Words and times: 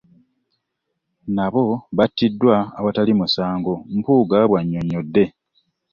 N'abo 1.35 1.65
abattiddwa 1.93 2.55
awatali 2.79 3.13
musango.” 3.19 3.73
Mpuuga 3.97 4.37
bw'annyonnyodde. 4.49 5.25